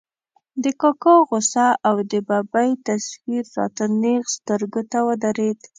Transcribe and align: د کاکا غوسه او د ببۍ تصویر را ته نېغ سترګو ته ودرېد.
د 0.63 0.65
کاکا 0.81 1.15
غوسه 1.27 1.67
او 1.87 1.95
د 2.11 2.13
ببۍ 2.27 2.69
تصویر 2.87 3.45
را 3.55 3.65
ته 3.75 3.85
نېغ 4.01 4.23
سترګو 4.35 4.81
ته 4.91 4.99
ودرېد. 5.07 5.59